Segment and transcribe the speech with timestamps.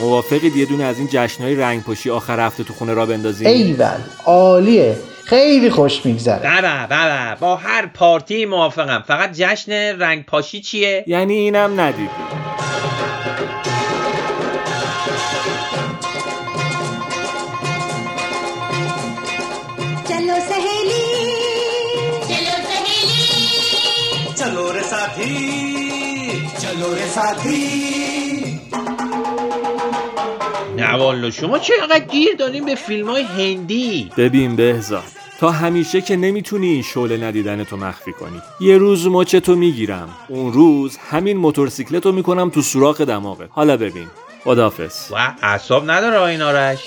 [0.00, 3.98] موافقید یه دونه از این جشنهای رنگ پاشی آخر هفته تو خونه را بندازیم ایول
[4.24, 11.04] عالیه خیلی خوش میگذره بله بله با هر پارتی موافقم فقط جشن رنگ پاشی چیه
[11.06, 12.08] یعنی اینم ندیدی
[20.08, 21.06] चलो सहेली
[22.28, 23.24] चलो सहेली
[24.38, 25.34] चलो रे साथी
[26.62, 28.23] चलो रे साथी
[30.75, 35.03] نه والا شما چه اینقدر گیر دارین به فیلم های هندی؟ ببین بهزاد
[35.39, 38.41] تا همیشه که نمی‌تونی این شعله ندیدن تو مخفی کنی.
[38.59, 40.09] یه روز مچ تو می‌گیرم.
[40.27, 43.49] اون روز همین موتورسیکلت رو می‌کنم تو سوراخ دماغت.
[43.51, 44.07] حالا ببین.
[44.43, 46.79] خدافز و اعصاب نداره آین آرش